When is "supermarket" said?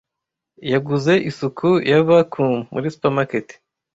2.93-3.47